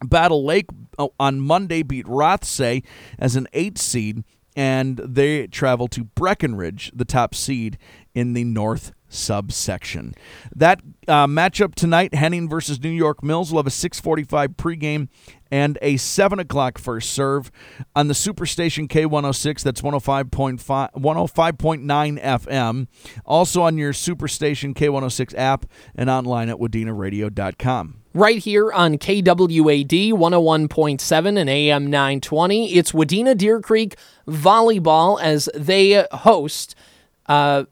Battle 0.03 0.43
Lake 0.43 0.67
uh, 0.97 1.09
on 1.19 1.41
Monday 1.41 1.83
beat 1.83 2.07
Rothsay 2.07 2.83
as 3.19 3.35
an 3.35 3.47
eight 3.53 3.77
seed 3.77 4.23
and 4.57 4.97
they 4.97 5.45
travel 5.45 5.87
to 5.87 6.03
Breckenridge, 6.03 6.91
the 6.93 7.05
top 7.05 7.35
seed 7.35 7.77
in 8.15 8.33
the 8.33 8.43
North 8.43 8.91
subsection. 9.07 10.15
That 10.53 10.81
uh, 11.07 11.27
matchup 11.27 11.75
tonight, 11.75 12.15
Henning 12.15 12.49
versus 12.49 12.81
New 12.81 12.89
York 12.89 13.23
Mills, 13.23 13.51
will 13.51 13.59
have 13.59 13.67
a 13.67 13.69
6:45 13.69 14.55
pregame 14.55 15.09
and 15.51 15.77
a 15.83 15.97
7 15.97 16.39
o'clock 16.39 16.79
first 16.79 17.11
serve 17.11 17.51
on 17.95 18.07
the 18.07 18.15
Superstation 18.15 18.87
K106. 18.87 19.61
That's 19.61 19.81
105.5, 19.81 20.59
105.9 20.93 22.21
FM. 22.21 22.87
Also 23.23 23.61
on 23.61 23.77
your 23.77 23.93
Superstation 23.93 24.73
K106 24.73 25.37
app 25.37 25.67
and 25.95 26.09
online 26.09 26.49
at 26.49 26.57
wadenaradio.com 26.57 27.96
right 28.13 28.39
here 28.39 28.71
on 28.71 28.97
KWAD 28.97 30.11
101.7 30.13 31.37
and 31.37 31.49
AM 31.49 31.87
920. 31.87 32.73
It's 32.73 32.91
Wadena 32.91 33.37
Deer 33.37 33.61
Creek 33.61 33.95
Volleyball 34.27 35.21
as 35.21 35.49
they 35.53 36.05
host 36.11 36.75
uh, 37.27 37.65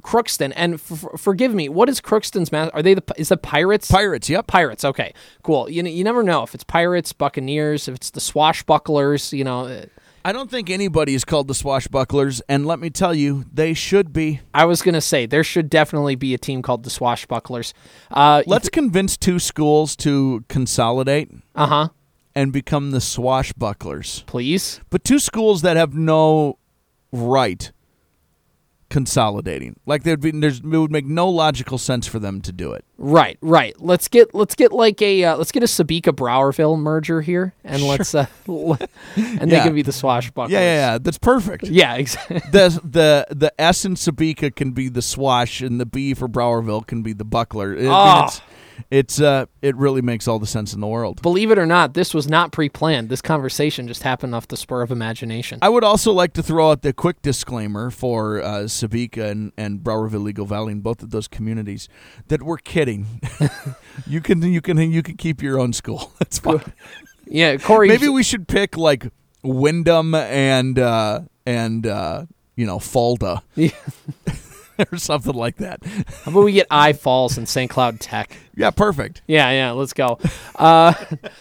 Crookston. 0.00 0.52
And 0.56 0.74
f- 0.74 1.04
forgive 1.16 1.54
me, 1.54 1.68
what 1.68 1.88
is 1.88 2.00
Crookston's 2.00 2.50
math? 2.52 2.70
Are 2.74 2.82
they 2.82 2.94
the 2.94 3.04
is 3.16 3.28
the 3.28 3.36
Pirates? 3.36 3.90
Pirates, 3.90 4.28
yep. 4.28 4.46
Pirates. 4.46 4.84
Okay, 4.84 5.12
cool. 5.42 5.68
You 5.68 5.82
you 5.84 6.04
never 6.04 6.22
know 6.22 6.42
if 6.42 6.54
it's 6.54 6.64
Pirates, 6.64 7.12
Buccaneers, 7.12 7.88
if 7.88 7.96
it's 7.96 8.10
the 8.10 8.20
Swashbucklers. 8.20 9.32
You 9.32 9.44
know. 9.44 9.84
I 10.24 10.32
don't 10.32 10.50
think 10.50 10.68
anybody 10.68 11.14
is 11.14 11.24
called 11.24 11.48
the 11.48 11.54
Swashbucklers, 11.54 12.42
and 12.48 12.66
let 12.66 12.78
me 12.78 12.90
tell 12.90 13.14
you, 13.14 13.44
they 13.52 13.72
should 13.72 14.12
be. 14.12 14.40
I 14.52 14.66
was 14.66 14.82
going 14.82 14.94
to 14.94 15.00
say 15.00 15.24
there 15.26 15.44
should 15.44 15.70
definitely 15.70 16.14
be 16.14 16.34
a 16.34 16.38
team 16.38 16.60
called 16.60 16.84
the 16.84 16.90
Swashbucklers. 16.90 17.72
Uh, 18.10 18.42
Let's 18.46 18.64
th- 18.64 18.72
convince 18.72 19.16
two 19.16 19.38
schools 19.38 19.96
to 19.96 20.44
consolidate. 20.48 21.30
Uh 21.54 21.66
huh. 21.66 21.88
And 22.34 22.52
become 22.52 22.90
the 22.90 22.98
Swashbucklers. 22.98 24.24
Please. 24.26 24.80
But 24.90 25.04
two 25.04 25.18
schools 25.18 25.62
that 25.62 25.76
have 25.76 25.94
no 25.94 26.58
right 27.12 27.72
consolidating. 28.90 29.76
Like 29.86 30.02
there'd 30.02 30.20
be 30.20 30.32
there's 30.32 30.58
it 30.58 30.64
would 30.64 30.90
make 30.90 31.06
no 31.06 31.28
logical 31.28 31.78
sense 31.78 32.06
for 32.06 32.18
them 32.18 32.40
to 32.42 32.52
do 32.52 32.72
it. 32.72 32.84
Right, 32.98 33.38
right. 33.40 33.74
Let's 33.80 34.08
get 34.08 34.34
let's 34.34 34.54
get 34.54 34.72
like 34.72 35.00
a 35.00 35.24
uh, 35.24 35.36
let's 35.36 35.52
get 35.52 35.62
a 35.62 35.66
Sebeka 35.66 36.12
Browerville 36.12 36.78
merger 36.78 37.22
here, 37.22 37.54
and 37.64 37.80
sure. 37.80 37.88
let's 37.88 38.14
uh, 38.14 38.26
and 38.46 38.78
yeah. 39.16 39.44
they 39.46 39.60
can 39.60 39.74
be 39.74 39.82
the 39.82 39.92
swashbucklers. 39.92 40.50
Yeah, 40.50 40.60
yeah, 40.60 40.92
yeah. 40.92 40.98
That's 40.98 41.18
perfect. 41.18 41.68
Yeah, 41.70 41.94
exactly. 41.94 42.40
the 42.50 42.80
the 42.82 43.26
the 43.30 43.60
S 43.60 43.84
in 43.84 43.94
Sebeka 43.94 44.54
can 44.54 44.72
be 44.72 44.88
the 44.88 45.00
swash, 45.00 45.60
and 45.60 45.80
the 45.80 45.86
B 45.86 46.14
for 46.14 46.28
Browerville 46.28 46.84
can 46.84 47.02
be 47.02 47.12
the 47.12 47.24
buckler. 47.24 47.74
It, 47.74 47.86
oh 47.86 48.28
it's 48.90 49.20
uh, 49.20 49.46
it 49.62 49.76
really 49.76 50.02
makes 50.02 50.28
all 50.28 50.38
the 50.38 50.46
sense 50.46 50.72
in 50.72 50.80
the 50.80 50.86
world. 50.86 51.22
Believe 51.22 51.50
it 51.50 51.58
or 51.58 51.66
not, 51.66 51.94
this 51.94 52.14
was 52.14 52.28
not 52.28 52.52
pre-planned. 52.52 53.08
This 53.08 53.22
conversation 53.22 53.88
just 53.88 54.02
happened 54.02 54.34
off 54.34 54.48
the 54.48 54.56
spur 54.56 54.82
of 54.82 54.90
imagination. 54.90 55.58
I 55.62 55.68
would 55.68 55.84
also 55.84 56.12
like 56.12 56.32
to 56.34 56.42
throw 56.42 56.70
out 56.70 56.82
the 56.82 56.92
quick 56.92 57.22
disclaimer 57.22 57.90
for 57.90 58.42
uh, 58.42 58.48
Sebeka 58.64 59.30
and 59.30 59.52
and 59.56 59.80
Browerville 59.80 60.28
Eagle 60.28 60.46
Valley 60.46 60.72
and 60.72 60.82
both 60.82 61.02
of 61.02 61.10
those 61.10 61.28
communities 61.28 61.88
that 62.28 62.42
we're 62.42 62.58
kidding. 62.58 63.20
you 64.06 64.20
can 64.20 64.42
you 64.42 64.60
can 64.60 64.78
you 64.78 65.02
can 65.02 65.16
keep 65.16 65.42
your 65.42 65.58
own 65.58 65.72
school. 65.72 66.12
That's 66.18 66.38
fine. 66.38 66.72
Yeah, 67.26 67.56
Corey. 67.56 67.88
Maybe 67.88 68.08
we 68.08 68.22
should 68.22 68.48
pick 68.48 68.76
like 68.76 69.06
Windom 69.42 70.14
and 70.14 70.78
uh, 70.78 71.20
and 71.46 71.86
uh, 71.86 72.26
you 72.56 72.66
know 72.66 72.78
Fulda. 72.78 73.42
Yeah. 73.54 73.70
or 74.92 74.98
something 74.98 75.34
like 75.34 75.56
that. 75.56 75.84
How 76.24 76.30
about 76.30 76.44
we 76.44 76.52
get 76.52 76.66
I 76.70 76.92
Falls 76.92 77.38
and 77.38 77.48
St. 77.48 77.70
Cloud 77.70 78.00
Tech? 78.00 78.36
Yeah, 78.56 78.70
perfect. 78.70 79.22
Yeah, 79.26 79.50
yeah, 79.50 79.70
let's 79.72 79.92
go. 79.92 80.18
Uh, 80.54 80.94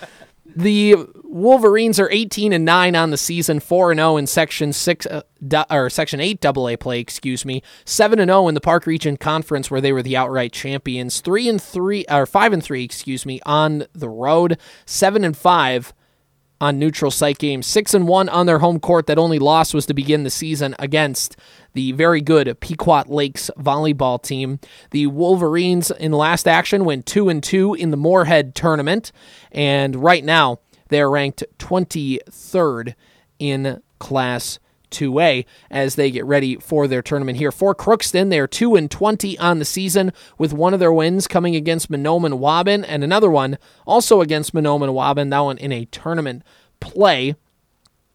the 0.55 0.95
Wolverines 1.23 1.99
are 1.99 2.09
18 2.11 2.53
and 2.53 2.65
9 2.65 2.95
on 2.95 3.11
the 3.11 3.17
season, 3.17 3.59
4 3.59 3.91
and 3.91 3.99
0 3.99 4.17
in 4.17 4.27
section 4.27 4.73
6 4.73 5.05
uh, 5.05 5.21
or 5.69 5.89
section 5.89 6.19
8 6.19 6.43
AA 6.45 6.75
play, 6.75 6.99
excuse 6.99 7.45
me. 7.45 7.61
7 7.85 8.19
and 8.19 8.29
0 8.29 8.47
in 8.47 8.55
the 8.55 8.61
Park 8.61 8.85
Region 8.85 9.17
Conference 9.17 9.69
where 9.69 9.81
they 9.81 9.93
were 9.93 10.03
the 10.03 10.17
outright 10.17 10.51
champions. 10.51 11.21
3 11.21 11.49
and 11.49 11.61
3 11.61 12.05
or 12.09 12.25
5 12.25 12.53
and 12.53 12.63
3, 12.63 12.83
excuse 12.83 13.25
me, 13.25 13.39
on 13.45 13.85
the 13.93 14.09
road. 14.09 14.57
7 14.85 15.23
and 15.23 15.37
5 15.37 15.93
on 16.61 16.79
neutral 16.79 17.11
site 17.11 17.37
games. 17.37 17.65
Six 17.65 17.93
and 17.93 18.07
one 18.07 18.29
on 18.29 18.45
their 18.45 18.59
home 18.59 18.79
court. 18.79 19.07
That 19.07 19.17
only 19.17 19.39
loss 19.39 19.73
was 19.73 19.85
to 19.87 19.93
begin 19.93 20.23
the 20.23 20.29
season 20.29 20.75
against 20.79 21.37
the 21.73 21.91
very 21.93 22.21
good 22.21 22.59
Pequot 22.59 23.05
Lakes 23.07 23.49
volleyball 23.57 24.21
team. 24.21 24.59
The 24.91 25.07
Wolverines 25.07 25.91
in 25.91 26.11
last 26.11 26.47
action 26.47 26.85
went 26.85 27.05
two 27.05 27.29
and 27.29 27.41
two 27.41 27.73
in 27.73 27.91
the 27.91 27.97
Moorhead 27.97 28.55
tournament, 28.55 29.11
and 29.51 29.95
right 29.95 30.23
now 30.23 30.59
they're 30.89 31.09
ranked 31.09 31.43
23rd 31.59 32.95
in 33.37 33.81
Class 33.99 34.59
2A 34.91 35.45
as 35.69 35.95
they 35.95 36.11
get 36.11 36.25
ready 36.25 36.55
for 36.55 36.87
their 36.87 37.01
tournament 37.01 37.37
here. 37.37 37.51
For 37.51 37.75
Crookston, 37.75 38.29
they're 38.29 38.47
2 38.47 38.75
and 38.75 38.89
20 38.89 39.37
on 39.39 39.59
the 39.59 39.65
season 39.65 40.11
with 40.37 40.53
one 40.53 40.73
of 40.73 40.79
their 40.79 40.93
wins 40.93 41.27
coming 41.27 41.55
against 41.55 41.91
Mahnomen 41.91 42.39
Waubun 42.39 42.85
and 42.87 43.03
another 43.03 43.29
one 43.29 43.57
also 43.85 44.21
against 44.21 44.53
Mahnomen 44.53 44.89
Waubun, 44.89 45.29
that 45.29 45.39
one 45.39 45.57
in 45.57 45.71
a 45.71 45.85
tournament 45.85 46.43
play. 46.79 47.35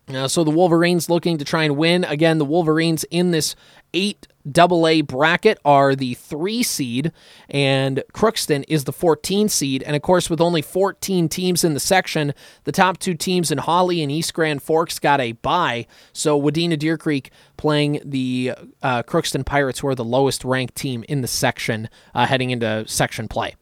Uh, 0.08 0.28
so 0.28 0.44
the 0.44 0.50
Wolverines 0.50 1.08
looking 1.08 1.38
to 1.38 1.44
try 1.44 1.64
and 1.64 1.76
win. 1.76 2.04
Again, 2.04 2.38
the 2.38 2.44
Wolverines 2.44 3.04
in 3.10 3.30
this 3.30 3.56
eight 3.94 4.26
double 4.50 4.86
A 4.86 5.00
bracket 5.00 5.58
are 5.64 5.94
the 5.94 6.12
three 6.14 6.62
seed, 6.62 7.10
and 7.48 8.02
Crookston 8.12 8.64
is 8.68 8.84
the 8.84 8.92
14 8.92 9.48
seed. 9.48 9.82
And 9.82 9.96
of 9.96 10.02
course, 10.02 10.28
with 10.28 10.42
only 10.42 10.60
14 10.60 11.28
teams 11.30 11.64
in 11.64 11.72
the 11.72 11.80
section, 11.80 12.34
the 12.64 12.72
top 12.72 12.98
two 12.98 13.14
teams 13.14 13.50
in 13.50 13.58
Hawley 13.58 14.02
and 14.02 14.12
East 14.12 14.34
Grand 14.34 14.62
Forks 14.62 14.98
got 14.98 15.20
a 15.20 15.32
bye. 15.32 15.86
So 16.12 16.40
Wadena 16.40 16.78
Deer 16.78 16.98
Creek 16.98 17.30
playing 17.56 18.00
the 18.04 18.52
uh, 18.82 19.02
Crookston 19.04 19.46
Pirates, 19.46 19.78
who 19.78 19.88
are 19.88 19.94
the 19.94 20.04
lowest 20.04 20.44
ranked 20.44 20.74
team 20.74 21.04
in 21.08 21.22
the 21.22 21.28
section, 21.28 21.88
uh, 22.14 22.26
heading 22.26 22.50
into 22.50 22.84
section 22.86 23.26
play. 23.26 23.54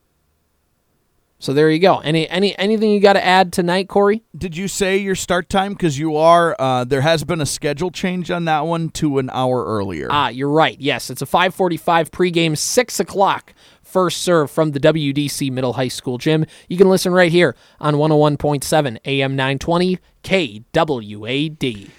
So 1.42 1.52
there 1.52 1.68
you 1.70 1.80
go. 1.80 1.99
Any 1.99 2.28
any 2.28 2.56
anything 2.56 2.92
you 2.92 3.00
got 3.00 3.14
to 3.14 3.25
add 3.25 3.52
tonight, 3.52 3.88
Corey? 3.88 4.22
Did 4.38 4.56
you 4.56 4.68
say 4.68 4.99
your 4.99 5.16
start 5.16 5.49
time? 5.49 5.72
Because 5.72 5.99
you 5.99 6.16
are. 6.16 6.54
Uh, 6.56 6.84
there 6.84 7.00
has 7.00 7.25
been 7.25 7.40
a 7.40 7.46
schedule 7.46 7.90
change 7.90 8.30
on 8.30 8.44
that 8.44 8.61
one 8.61 8.90
to 8.90 9.18
an 9.18 9.28
hour 9.28 9.64
earlier. 9.64 10.06
Ah, 10.08 10.28
you're 10.28 10.49
right. 10.49 10.80
Yes, 10.80 11.11
it's 11.11 11.20
a 11.20 11.26
5:45 11.26 12.11
pregame, 12.12 12.56
six 12.56 13.00
o'clock 13.00 13.54
first 13.82 14.22
serve 14.22 14.52
from 14.52 14.70
the 14.70 14.78
WDC 14.78 15.50
Middle 15.50 15.72
High 15.72 15.88
School 15.88 16.16
gym. 16.16 16.46
You 16.68 16.78
can 16.78 16.88
listen 16.88 17.12
right 17.12 17.32
here 17.32 17.56
on 17.80 17.94
101.7 17.94 18.99
AM 19.04 19.34
920 19.34 19.99
KWAD. 20.22 21.90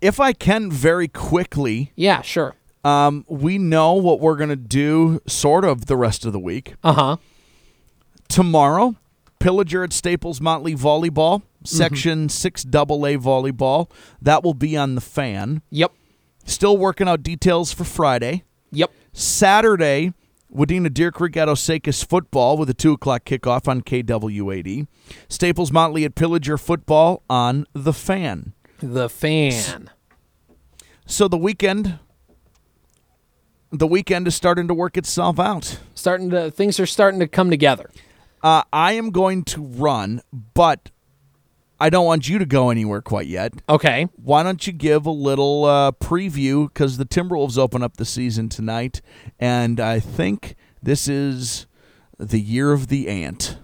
If 0.00 0.20
I 0.20 0.32
can, 0.32 0.70
very 0.70 1.08
quickly. 1.08 1.90
Yeah, 1.96 2.22
sure. 2.22 2.54
Um, 2.84 3.24
we 3.28 3.58
know 3.58 3.94
what 3.94 4.20
we're 4.20 4.36
gonna 4.36 4.54
do, 4.54 5.20
sort 5.26 5.64
of, 5.64 5.86
the 5.86 5.96
rest 5.96 6.24
of 6.24 6.32
the 6.32 6.38
week. 6.38 6.76
Uh 6.84 6.92
huh 6.92 7.16
tomorrow, 8.28 8.96
Pillager 9.38 9.84
at 9.84 9.92
Staples 9.92 10.40
Motley 10.40 10.74
Volleyball, 10.74 11.42
Section 11.64 12.20
mm-hmm. 12.20 12.28
6 12.28 12.64
AA 12.66 13.18
Volleyball. 13.18 13.90
That 14.20 14.42
will 14.42 14.54
be 14.54 14.76
on 14.76 14.94
the 14.94 15.00
fan. 15.00 15.62
Yep. 15.70 15.92
Still 16.44 16.76
working 16.76 17.08
out 17.08 17.22
details 17.22 17.72
for 17.72 17.84
Friday. 17.84 18.44
Yep. 18.70 18.92
Saturday, 19.12 20.12
Wadena 20.54 20.92
Deer 20.92 21.10
Creek 21.10 21.36
at 21.36 21.48
Osakis 21.48 22.06
football 22.06 22.56
with 22.56 22.70
a 22.70 22.74
2 22.74 22.92
o'clock 22.92 23.24
kickoff 23.24 23.68
on 23.68 23.82
KWAD. 23.82 24.86
Staples 25.28 25.72
Motley 25.72 26.04
at 26.04 26.14
Pillager 26.14 26.58
football 26.58 27.22
on 27.28 27.66
the 27.72 27.92
fan. 27.92 28.52
The 28.80 29.08
fan. 29.08 29.90
So 31.06 31.28
the 31.28 31.38
weekend 31.38 31.98
the 33.70 33.86
weekend 33.86 34.26
is 34.26 34.34
starting 34.34 34.68
to 34.68 34.74
work 34.74 34.96
itself 34.96 35.38
out. 35.38 35.78
Starting 35.94 36.30
to 36.30 36.50
things 36.50 36.78
are 36.80 36.86
starting 36.86 37.20
to 37.20 37.28
come 37.28 37.50
together. 37.50 37.90
Uh, 38.42 38.62
I 38.72 38.92
am 38.92 39.10
going 39.10 39.44
to 39.44 39.62
run, 39.62 40.20
but 40.54 40.90
I 41.78 41.90
don't 41.90 42.06
want 42.06 42.28
you 42.28 42.38
to 42.38 42.46
go 42.46 42.70
anywhere 42.70 43.02
quite 43.02 43.26
yet. 43.26 43.52
Okay. 43.68 44.08
Why 44.16 44.42
don't 44.42 44.66
you 44.66 44.72
give 44.72 45.04
a 45.04 45.10
little 45.10 45.64
uh, 45.64 45.92
preview? 45.92 46.68
Because 46.68 46.96
the 46.96 47.04
Timberwolves 47.04 47.58
open 47.58 47.82
up 47.82 47.96
the 47.96 48.04
season 48.04 48.48
tonight, 48.48 49.02
and 49.38 49.80
I 49.80 50.00
think 50.00 50.56
this 50.82 51.08
is 51.08 51.66
the 52.18 52.40
year 52.40 52.72
of 52.72 52.88
the 52.88 53.08
ant. 53.08 53.58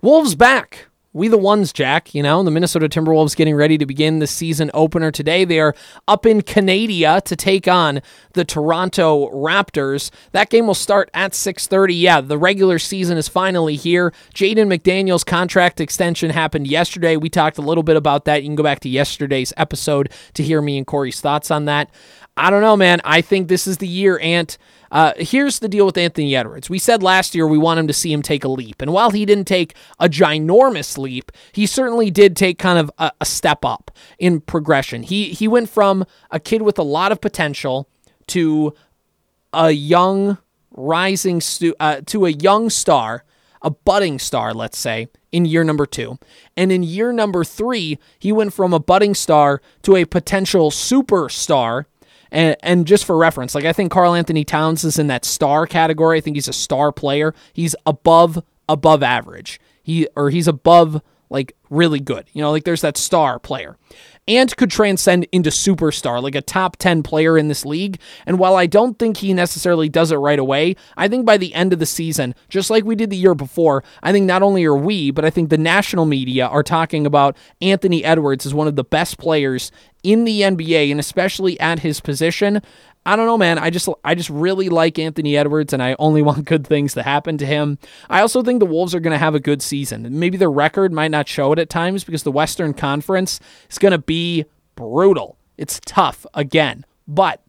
Wolves 0.00 0.34
back. 0.34 0.87
We 1.14 1.28
the 1.28 1.38
ones, 1.38 1.72
Jack. 1.72 2.14
You 2.14 2.22
know, 2.22 2.42
the 2.42 2.50
Minnesota 2.50 2.86
Timberwolves 2.86 3.34
getting 3.34 3.54
ready 3.54 3.78
to 3.78 3.86
begin 3.86 4.18
the 4.18 4.26
season 4.26 4.70
opener 4.74 5.10
today. 5.10 5.46
They 5.46 5.58
are 5.58 5.74
up 6.06 6.26
in 6.26 6.42
Canada 6.42 7.22
to 7.24 7.34
take 7.34 7.66
on 7.66 8.02
the 8.34 8.44
Toronto 8.44 9.30
Raptors. 9.30 10.10
That 10.32 10.50
game 10.50 10.66
will 10.66 10.74
start 10.74 11.10
at 11.14 11.32
6:30. 11.32 11.94
Yeah, 11.94 12.20
the 12.20 12.36
regular 12.36 12.78
season 12.78 13.16
is 13.16 13.26
finally 13.26 13.74
here. 13.74 14.12
Jaden 14.34 14.68
McDaniels' 14.68 15.24
contract 15.24 15.80
extension 15.80 16.28
happened 16.28 16.66
yesterday. 16.66 17.16
We 17.16 17.30
talked 17.30 17.56
a 17.56 17.62
little 17.62 17.82
bit 17.82 17.96
about 17.96 18.26
that. 18.26 18.42
You 18.42 18.50
can 18.50 18.56
go 18.56 18.62
back 18.62 18.80
to 18.80 18.88
yesterday's 18.90 19.54
episode 19.56 20.10
to 20.34 20.42
hear 20.42 20.60
me 20.60 20.76
and 20.76 20.86
Corey's 20.86 21.22
thoughts 21.22 21.50
on 21.50 21.64
that. 21.64 21.90
I 22.38 22.50
don't 22.50 22.62
know, 22.62 22.76
man. 22.76 23.00
I 23.04 23.20
think 23.20 23.48
this 23.48 23.66
is 23.66 23.78
the 23.78 23.88
year, 23.88 24.18
Ant. 24.20 24.58
Uh, 24.90 25.12
here's 25.16 25.58
the 25.58 25.68
deal 25.68 25.84
with 25.84 25.98
Anthony 25.98 26.34
Edwards. 26.34 26.70
We 26.70 26.78
said 26.78 27.02
last 27.02 27.34
year 27.34 27.46
we 27.46 27.58
want 27.58 27.80
him 27.80 27.86
to 27.88 27.92
see 27.92 28.12
him 28.12 28.22
take 28.22 28.44
a 28.44 28.48
leap. 28.48 28.80
And 28.80 28.92
while 28.92 29.10
he 29.10 29.26
didn't 29.26 29.46
take 29.46 29.74
a 29.98 30.08
ginormous 30.08 30.96
leap, 30.96 31.32
he 31.52 31.66
certainly 31.66 32.10
did 32.10 32.36
take 32.36 32.58
kind 32.58 32.78
of 32.78 32.90
a, 32.96 33.12
a 33.20 33.24
step 33.24 33.64
up 33.64 33.90
in 34.18 34.40
progression. 34.40 35.02
He, 35.02 35.30
he 35.30 35.48
went 35.48 35.68
from 35.68 36.06
a 36.30 36.40
kid 36.40 36.62
with 36.62 36.78
a 36.78 36.82
lot 36.82 37.12
of 37.12 37.20
potential 37.20 37.88
to 38.28 38.72
a 39.52 39.72
young 39.72 40.38
rising 40.70 41.40
stu- 41.40 41.74
uh, 41.80 42.00
to 42.06 42.24
a 42.24 42.30
young 42.30 42.70
star, 42.70 43.24
a 43.62 43.70
budding 43.70 44.18
star, 44.18 44.54
let's 44.54 44.78
say, 44.78 45.08
in 45.32 45.44
year 45.44 45.64
number 45.64 45.86
two. 45.86 46.18
And 46.56 46.70
in 46.70 46.82
year 46.82 47.12
number 47.12 47.44
three, 47.44 47.98
he 48.18 48.32
went 48.32 48.54
from 48.54 48.72
a 48.72 48.80
budding 48.80 49.14
star 49.14 49.60
to 49.82 49.96
a 49.96 50.04
potential 50.04 50.70
superstar 50.70 51.84
and 52.30 52.56
and 52.60 52.86
just 52.86 53.04
for 53.04 53.16
reference, 53.16 53.54
like 53.54 53.64
I 53.64 53.72
think 53.72 53.90
Karl-Anthony 53.92 54.44
Towns 54.44 54.84
is 54.84 54.98
in 54.98 55.06
that 55.08 55.24
star 55.24 55.66
category. 55.66 56.18
I 56.18 56.20
think 56.20 56.36
he's 56.36 56.48
a 56.48 56.52
star 56.52 56.92
player. 56.92 57.34
He's 57.52 57.74
above 57.86 58.42
above 58.68 59.02
average. 59.02 59.60
He 59.82 60.06
or 60.16 60.30
he's 60.30 60.48
above 60.48 61.00
like 61.30 61.56
really 61.70 62.00
good. 62.00 62.28
You 62.32 62.42
know, 62.42 62.50
like 62.50 62.64
there's 62.64 62.82
that 62.82 62.96
star 62.96 63.38
player 63.38 63.76
and 64.28 64.54
could 64.58 64.70
transcend 64.70 65.26
into 65.32 65.48
superstar, 65.48 66.22
like 66.22 66.34
a 66.34 66.42
top 66.42 66.76
10 66.76 67.02
player 67.02 67.38
in 67.38 67.48
this 67.48 67.64
league. 67.64 67.98
And 68.26 68.38
while 68.38 68.56
I 68.56 68.66
don't 68.66 68.98
think 68.98 69.16
he 69.16 69.32
necessarily 69.32 69.88
does 69.88 70.12
it 70.12 70.16
right 70.16 70.38
away, 70.38 70.76
I 70.98 71.08
think 71.08 71.24
by 71.24 71.38
the 71.38 71.54
end 71.54 71.72
of 71.72 71.78
the 71.78 71.86
season, 71.86 72.34
just 72.50 72.68
like 72.68 72.84
we 72.84 72.94
did 72.94 73.08
the 73.08 73.16
year 73.16 73.34
before, 73.34 73.82
I 74.02 74.12
think 74.12 74.26
not 74.26 74.42
only 74.42 74.66
are 74.66 74.76
we, 74.76 75.10
but 75.10 75.24
I 75.24 75.30
think 75.30 75.48
the 75.48 75.56
national 75.56 76.04
media 76.04 76.46
are 76.46 76.62
talking 76.62 77.06
about 77.06 77.38
Anthony 77.62 78.04
Edwards 78.04 78.44
as 78.44 78.52
one 78.52 78.68
of 78.68 78.76
the 78.76 78.84
best 78.84 79.16
players 79.16 79.72
in 80.02 80.24
the 80.24 80.42
NBA 80.42 80.90
and 80.90 81.00
especially 81.00 81.58
at 81.58 81.80
his 81.80 82.00
position. 82.00 82.60
I 83.08 83.16
don't 83.16 83.24
know, 83.24 83.38
man. 83.38 83.58
I 83.58 83.70
just 83.70 83.88
I 84.04 84.14
just 84.14 84.28
really 84.28 84.68
like 84.68 84.98
Anthony 84.98 85.34
Edwards, 85.34 85.72
and 85.72 85.82
I 85.82 85.96
only 85.98 86.20
want 86.28 86.44
good 86.44 86.66
things 86.66 86.92
to 86.92 87.02
happen 87.02 87.38
to 87.38 87.46
him. 87.46 87.78
I 88.10 88.20
also 88.20 88.42
think 88.42 88.60
the 88.60 88.66
Wolves 88.66 88.94
are 88.94 89.00
going 89.00 89.14
to 89.14 89.18
have 89.18 89.34
a 89.34 89.40
good 89.40 89.62
season. 89.62 90.06
Maybe 90.18 90.36
their 90.36 90.50
record 90.50 90.92
might 90.92 91.10
not 91.10 91.26
show 91.26 91.50
it 91.54 91.58
at 91.58 91.70
times 91.70 92.04
because 92.04 92.22
the 92.22 92.30
Western 92.32 92.74
Conference 92.74 93.40
is 93.70 93.78
going 93.78 93.92
to 93.92 93.98
be 93.98 94.44
brutal. 94.74 95.38
It's 95.56 95.80
tough 95.86 96.26
again, 96.34 96.84
but 97.06 97.42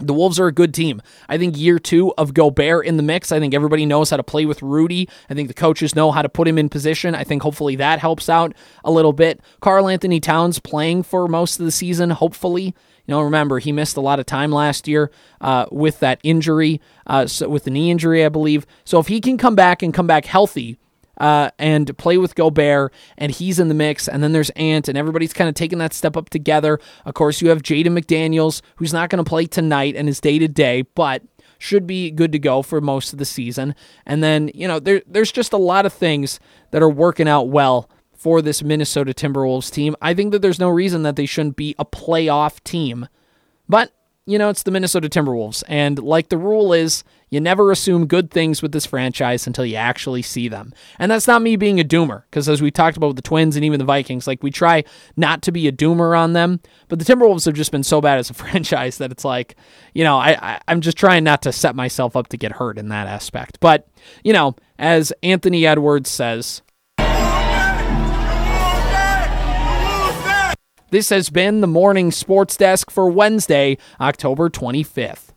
the 0.00 0.14
Wolves 0.14 0.40
are 0.40 0.46
a 0.46 0.52
good 0.52 0.74
team. 0.74 1.00
I 1.28 1.38
think 1.38 1.56
year 1.56 1.78
two 1.78 2.12
of 2.16 2.34
Gobert 2.34 2.86
in 2.86 2.96
the 2.96 3.02
mix. 3.02 3.32
I 3.32 3.38
think 3.38 3.54
everybody 3.54 3.86
knows 3.86 4.10
how 4.10 4.16
to 4.16 4.22
play 4.22 4.46
with 4.46 4.62
Rudy. 4.62 5.08
I 5.28 5.34
think 5.34 5.48
the 5.48 5.54
coaches 5.54 5.94
know 5.94 6.10
how 6.10 6.22
to 6.22 6.28
put 6.28 6.48
him 6.48 6.58
in 6.58 6.68
position. 6.68 7.14
I 7.14 7.24
think 7.24 7.42
hopefully 7.42 7.76
that 7.76 7.98
helps 7.98 8.28
out 8.28 8.54
a 8.84 8.90
little 8.90 9.12
bit. 9.12 9.40
Karl-Anthony 9.60 10.20
Towns 10.20 10.58
playing 10.58 11.02
for 11.02 11.28
most 11.28 11.58
of 11.58 11.64
the 11.64 11.72
season, 11.72 12.10
hopefully. 12.10 12.74
You 13.06 13.14
know, 13.14 13.22
remember 13.22 13.58
he 13.58 13.72
missed 13.72 13.96
a 13.96 14.00
lot 14.00 14.20
of 14.20 14.26
time 14.26 14.52
last 14.52 14.86
year 14.86 15.10
uh, 15.40 15.66
with 15.72 16.00
that 16.00 16.20
injury, 16.22 16.80
uh, 17.06 17.26
so 17.26 17.48
with 17.48 17.64
the 17.64 17.70
knee 17.70 17.90
injury, 17.90 18.24
I 18.24 18.28
believe. 18.28 18.66
So 18.84 18.98
if 19.00 19.08
he 19.08 19.20
can 19.20 19.36
come 19.36 19.54
back 19.54 19.82
and 19.82 19.92
come 19.92 20.06
back 20.06 20.26
healthy, 20.26 20.78
uh, 21.20 21.50
and 21.58 21.96
play 21.98 22.18
with 22.18 22.34
Gobert, 22.34 22.92
and 23.16 23.30
he's 23.30 23.60
in 23.60 23.68
the 23.68 23.74
mix. 23.74 24.08
And 24.08 24.22
then 24.22 24.32
there's 24.32 24.50
Ant, 24.50 24.88
and 24.88 24.98
everybody's 24.98 25.32
kind 25.32 25.48
of 25.48 25.54
taking 25.54 25.78
that 25.78 25.92
step 25.92 26.16
up 26.16 26.30
together. 26.30 26.80
Of 27.04 27.14
course, 27.14 27.40
you 27.40 27.50
have 27.50 27.62
Jaden 27.62 27.96
McDaniels, 27.96 28.62
who's 28.76 28.92
not 28.92 29.10
going 29.10 29.22
to 29.22 29.28
play 29.28 29.46
tonight 29.46 29.94
and 29.94 30.08
is 30.08 30.20
day 30.20 30.38
to 30.38 30.48
day, 30.48 30.82
but 30.82 31.22
should 31.58 31.86
be 31.86 32.10
good 32.10 32.32
to 32.32 32.38
go 32.38 32.62
for 32.62 32.80
most 32.80 33.12
of 33.12 33.18
the 33.18 33.24
season. 33.26 33.74
And 34.06 34.24
then, 34.24 34.50
you 34.54 34.66
know, 34.66 34.80
there, 34.80 35.02
there's 35.06 35.30
just 35.30 35.52
a 35.52 35.58
lot 35.58 35.84
of 35.84 35.92
things 35.92 36.40
that 36.70 36.82
are 36.82 36.88
working 36.88 37.28
out 37.28 37.48
well 37.48 37.90
for 38.16 38.40
this 38.40 38.62
Minnesota 38.62 39.12
Timberwolves 39.12 39.70
team. 39.70 39.94
I 40.00 40.14
think 40.14 40.32
that 40.32 40.40
there's 40.40 40.58
no 40.58 40.70
reason 40.70 41.02
that 41.02 41.16
they 41.16 41.26
shouldn't 41.26 41.56
be 41.56 41.74
a 41.78 41.84
playoff 41.84 42.64
team. 42.64 43.08
But, 43.68 43.92
you 44.30 44.38
know, 44.38 44.48
it's 44.48 44.62
the 44.62 44.70
Minnesota 44.70 45.08
Timberwolves. 45.08 45.64
And 45.66 45.98
like 45.98 46.28
the 46.28 46.38
rule 46.38 46.72
is, 46.72 47.02
you 47.30 47.40
never 47.40 47.72
assume 47.72 48.06
good 48.06 48.30
things 48.30 48.62
with 48.62 48.70
this 48.70 48.86
franchise 48.86 49.46
until 49.46 49.64
you 49.64 49.74
actually 49.74 50.22
see 50.22 50.46
them. 50.48 50.72
And 51.00 51.10
that's 51.10 51.26
not 51.26 51.42
me 51.42 51.56
being 51.56 51.80
a 51.80 51.84
doomer, 51.84 52.22
because 52.30 52.48
as 52.48 52.62
we 52.62 52.70
talked 52.70 52.96
about 52.96 53.08
with 53.08 53.16
the 53.16 53.22
Twins 53.22 53.56
and 53.56 53.64
even 53.64 53.80
the 53.80 53.84
Vikings, 53.84 54.28
like 54.28 54.42
we 54.42 54.52
try 54.52 54.84
not 55.16 55.42
to 55.42 55.52
be 55.52 55.66
a 55.66 55.72
doomer 55.72 56.16
on 56.16 56.32
them. 56.32 56.60
But 56.88 57.00
the 57.00 57.04
Timberwolves 57.04 57.44
have 57.44 57.54
just 57.54 57.72
been 57.72 57.82
so 57.82 58.00
bad 58.00 58.18
as 58.18 58.30
a 58.30 58.34
franchise 58.34 58.98
that 58.98 59.10
it's 59.10 59.24
like, 59.24 59.56
you 59.94 60.04
know, 60.04 60.16
I, 60.16 60.38
I 60.40 60.60
I'm 60.68 60.80
just 60.80 60.96
trying 60.96 61.24
not 61.24 61.42
to 61.42 61.52
set 61.52 61.74
myself 61.74 62.14
up 62.14 62.28
to 62.28 62.36
get 62.36 62.52
hurt 62.52 62.78
in 62.78 62.88
that 62.88 63.08
aspect. 63.08 63.58
But, 63.60 63.88
you 64.22 64.32
know, 64.32 64.54
as 64.78 65.12
Anthony 65.24 65.66
Edwards 65.66 66.08
says, 66.08 66.62
This 70.90 71.10
has 71.10 71.30
been 71.30 71.60
the 71.60 71.68
morning 71.68 72.10
sports 72.10 72.56
desk 72.56 72.90
for 72.90 73.08
Wednesday, 73.08 73.78
October 74.00 74.50
25th. 74.50 75.29